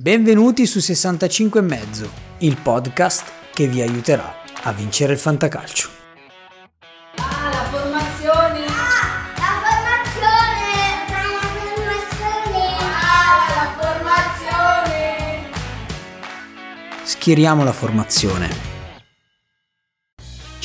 [0.00, 4.32] Benvenuti su 65 e mezzo, il podcast che vi aiuterà
[4.62, 5.88] a vincere il fantacalcio.
[7.16, 8.60] Ah, la formazione!
[8.60, 10.70] La formazione!
[11.10, 11.26] La
[11.74, 12.78] formazione!
[12.94, 15.50] Ah, la formazione!
[17.02, 18.77] Schieriamo la formazione.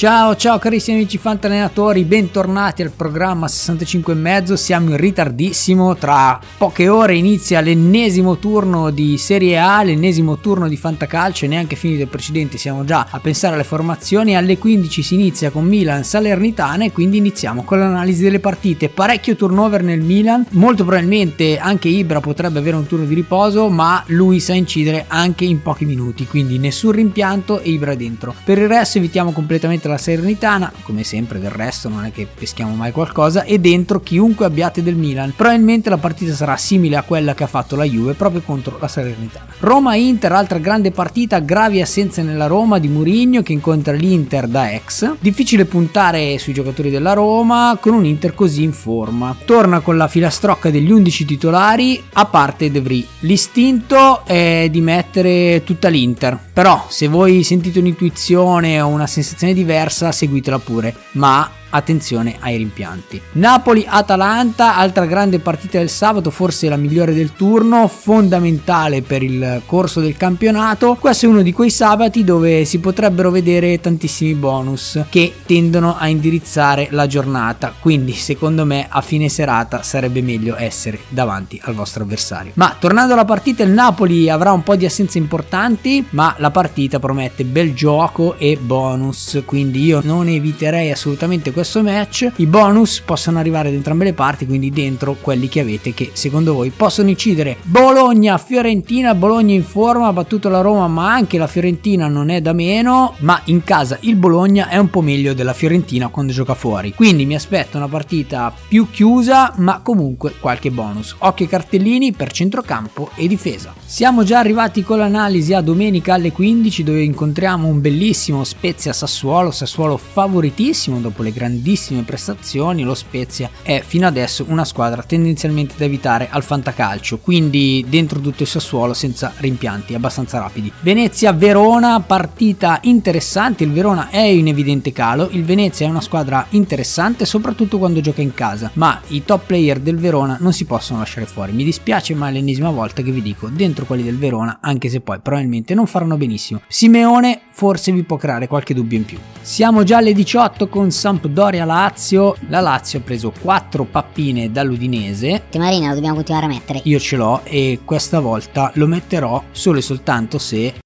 [0.03, 4.57] Ciao ciao carissimi amici fantallenatori, bentornati al programma 65 e mezzo.
[4.57, 10.75] Siamo in ritardissimo, tra poche ore inizia l'ennesimo turno di Serie A, l'ennesimo turno di
[10.75, 14.35] Fantacalcio, neanche finito il precedente, siamo già a pensare alle formazioni.
[14.35, 18.89] Alle 15 si inizia con Milan Salernitana e quindi iniziamo con l'analisi delle partite.
[18.89, 24.03] Parecchio turnover nel Milan, molto probabilmente anche Ibra potrebbe avere un turno di riposo, ma
[24.07, 28.35] lui sa incidere anche in pochi minuti, quindi nessun rimpianto e Ibra dentro.
[28.43, 32.75] Per il resto evitiamo completamente la Salernitana, come sempre del resto non è che peschiamo
[32.75, 35.33] mai qualcosa, e dentro chiunque abbiate del Milan.
[35.35, 38.87] Probabilmente la partita sarà simile a quella che ha fatto la Juve proprio contro la
[38.87, 39.47] Salernitana.
[39.59, 45.15] Roma-Inter, altra grande partita, gravi assenze nella Roma di Murigno che incontra l'Inter da ex.
[45.19, 49.35] Difficile puntare sui giocatori della Roma con un Inter così in forma.
[49.45, 53.05] Torna con la filastrocca degli 11 titolari, a parte De Vrij.
[53.19, 59.82] L'istinto è di mettere tutta l'Inter, però se voi sentite un'intuizione o una sensazione diversa,
[60.11, 63.21] seguitela pure, ma attenzione ai rimpianti.
[63.33, 69.99] Napoli-Atalanta, altra grande partita del sabato, forse la migliore del turno, fondamentale per il corso
[69.99, 70.95] del campionato.
[70.99, 76.07] Questo è uno di quei sabati dove si potrebbero vedere tantissimi bonus che tendono a
[76.07, 82.03] indirizzare la giornata, quindi secondo me a fine serata sarebbe meglio essere davanti al vostro
[82.03, 82.51] avversario.
[82.55, 86.99] Ma tornando alla partita, il Napoli avrà un po' di assenze importanti, ma la partita
[86.99, 92.31] promette bel gioco e bonus, quindi io non eviterei assolutamente questo match.
[92.37, 96.53] I bonus possono arrivare da entrambe le parti, quindi dentro quelli che avete che secondo
[96.53, 97.57] voi possono incidere.
[97.63, 102.41] Bologna, Fiorentina, Bologna in forma, ha battuto la Roma, ma anche la Fiorentina non è
[102.41, 106.53] da meno, ma in casa il Bologna è un po' meglio della Fiorentina quando gioca
[106.53, 106.93] fuori.
[106.93, 111.15] Quindi mi aspetto una partita più chiusa, ma comunque qualche bonus.
[111.19, 113.73] Occhio ai cartellini per centrocampo e difesa.
[113.85, 119.51] Siamo già arrivati con l'analisi a domenica alle 15 dove incontriamo un bellissimo Spezia Sassuolo,
[119.51, 125.85] Sassuolo favoritissimo dopo le grandissime prestazioni, lo Spezia è fino adesso una squadra tendenzialmente da
[125.85, 130.71] evitare al fantacalcio, quindi dentro tutto il Sassuolo senza rimpianti, abbastanza rapidi.
[130.81, 137.25] Venezia-Verona, partita interessante, il Verona è in evidente calo, il Venezia è una squadra interessante
[137.25, 141.27] soprattutto quando gioca in casa, ma i top player del Verona non si possono lasciare
[141.27, 141.51] fuori.
[141.51, 145.01] Mi dispiace ma è l'ennesima volta che vi dico dentro quelli del Verona, anche se
[145.01, 146.61] poi probabilmente non faranno benissimo.
[146.67, 149.19] Simeone forse vi può creare qualche dubbio in più.
[149.41, 152.35] Siamo già alle 18 con Sampdoria Lazio.
[152.49, 155.43] La Lazio ha preso 4 pappine dall'Udinese.
[155.57, 156.81] Marina lo dobbiamo continuare a mettere.
[156.83, 160.81] Io ce l'ho e questa volta lo metterò solo e soltanto se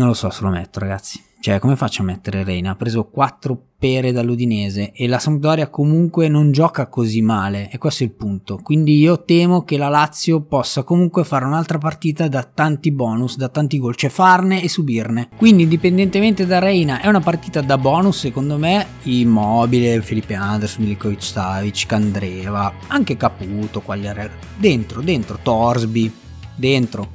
[0.00, 1.22] non lo so se lo metto, ragazzi.
[1.40, 2.70] Cioè, come faccio a mettere Reina?
[2.70, 8.02] Ha preso 4 pere dall'Udinese e la Sampdoria comunque non gioca così male, e questo
[8.02, 8.60] è il punto.
[8.62, 13.48] Quindi io temo che la Lazio possa comunque fare un'altra partita da tanti bonus, da
[13.48, 15.28] tanti gol, cioè farne e subirne.
[15.36, 18.86] Quindi, indipendentemente da Reina, è una partita da bonus, secondo me.
[19.02, 24.32] Immobile, Felipe Anderson, Milikovic Savic, Candreva, anche Caputo, Quagliarella.
[24.56, 26.10] Dentro, dentro, Torsby,
[26.54, 27.08] dentro.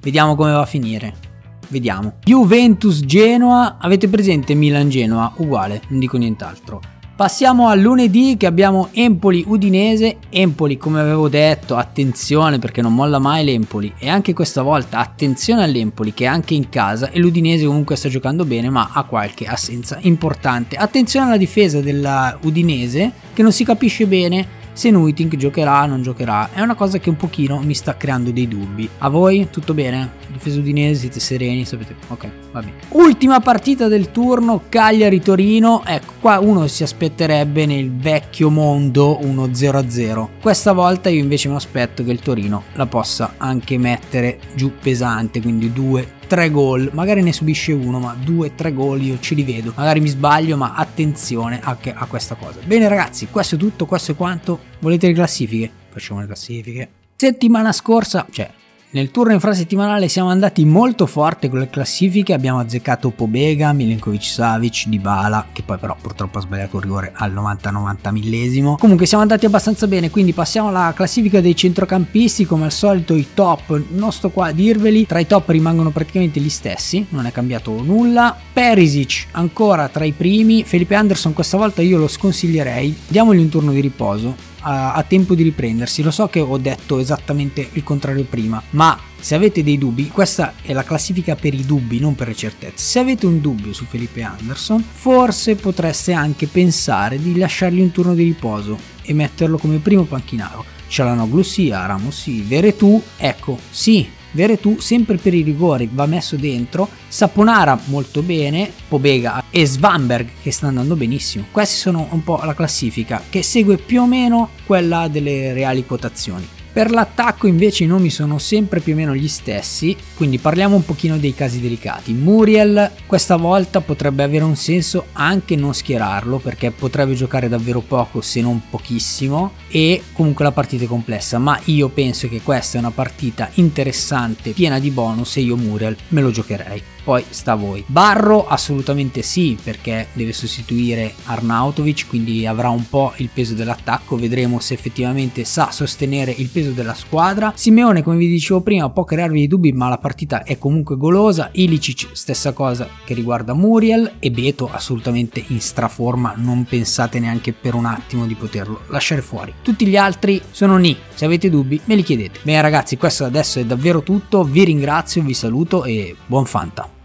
[0.00, 1.28] Vediamo come va a finire.
[1.70, 2.14] Vediamo.
[2.24, 5.32] Juventus Genoa, avete presente Milan Genoa?
[5.36, 6.80] Uguale, non dico nient'altro.
[7.14, 10.16] Passiamo a lunedì che abbiamo Empoli Udinese.
[10.30, 13.92] Empoli, come avevo detto, attenzione perché non molla mai l'Empoli.
[13.98, 18.08] E anche questa volta attenzione all'Empoli che è anche in casa e l'Udinese comunque sta
[18.08, 20.76] giocando bene ma ha qualche assenza importante.
[20.76, 26.02] Attenzione alla difesa della Udinese che non si capisce bene se Nuiting giocherà o non
[26.02, 26.50] giocherà.
[26.52, 28.88] È una cosa che un pochino mi sta creando dei dubbi.
[28.98, 30.12] A voi tutto bene?
[30.32, 31.94] Difesa udinese, siete sereni, sapete?
[32.08, 32.74] Ok, va bene.
[32.90, 35.82] Ultima partita del turno, Cagliari-Torino.
[35.84, 40.28] Ecco, qua uno si aspetterebbe nel vecchio mondo uno 0-0.
[40.40, 45.40] Questa volta io invece mi aspetto che il Torino la possa anche mettere giù pesante,
[45.40, 49.42] quindi 2 tre gol, magari ne subisce uno, ma due, tre gol io ce li
[49.42, 49.72] vedo.
[49.74, 52.60] Magari mi sbaglio, ma attenzione anche a questa cosa.
[52.64, 54.60] Bene ragazzi, questo è tutto, questo è quanto.
[54.78, 55.68] Volete le classifiche?
[55.88, 56.88] Facciamo le classifiche.
[57.16, 58.48] Settimana scorsa, cioè
[58.92, 64.86] nel turno infrasettimanale siamo andati molto forte con le classifiche, abbiamo azzeccato Pobega, Milenkovic Savic,
[64.88, 68.76] Dybala, che poi però purtroppo ha sbagliato il rigore al 90-90 millesimo.
[68.78, 73.28] Comunque siamo andati abbastanza bene, quindi passiamo alla classifica dei centrocampisti, come al solito i
[73.32, 77.32] top, non sto qua a dirveli, tra i top rimangono praticamente gli stessi, non è
[77.32, 78.36] cambiato nulla.
[78.52, 83.70] Perisic ancora tra i primi, Felipe Anderson questa volta io lo sconsiglierei, diamogli un turno
[83.70, 86.02] di riposo, ha, tempo di riprendersi.
[86.02, 90.54] Lo so che ho detto esattamente il contrario prima, ma se avete dei dubbi, questa
[90.62, 92.84] è la classifica per i dubbi, non per le certezze.
[92.84, 98.14] Se avete un dubbio su Felipe Anderson, forse potreste anche pensare di lasciargli un turno
[98.14, 100.64] di riposo e metterlo come primo panchinaro.
[100.88, 106.88] Cialanoglu sì, Ramos sì, Veretù, ecco, sì, Veretù sempre per i rigori va messo dentro,
[107.08, 111.46] Saponara molto bene, Pobega e Svanberg che sta andando benissimo.
[111.50, 116.58] Questi sono un po' la classifica che segue più o meno quella delle reali quotazioni.
[116.72, 120.84] Per l'attacco invece i nomi sono sempre più o meno gli stessi, quindi parliamo un
[120.84, 122.12] pochino dei casi delicati.
[122.12, 128.20] Muriel questa volta potrebbe avere un senso anche non schierarlo perché potrebbe giocare davvero poco
[128.20, 132.80] se non pochissimo e comunque la partita è complessa, ma io penso che questa è
[132.80, 137.56] una partita interessante, piena di bonus e io Muriel me lo giocherei poi sta a
[137.56, 137.82] voi.
[137.86, 144.60] Barro assolutamente sì, perché deve sostituire Arnautovic, quindi avrà un po' il peso dell'attacco, vedremo
[144.60, 147.52] se effettivamente sa sostenere il peso della squadra.
[147.56, 151.48] Simeone, come vi dicevo prima, può crearvi dei dubbi, ma la partita è comunque golosa.
[151.52, 157.74] Ilicic, stessa cosa che riguarda Muriel e Beto assolutamente in straforma, non pensate neanche per
[157.74, 159.54] un attimo di poterlo lasciare fuori.
[159.62, 162.40] Tutti gli altri sono ni, se avete dubbi me li chiedete.
[162.42, 166.99] Bene ragazzi, questo adesso è davvero tutto, vi ringrazio, vi saluto e buon Fanta.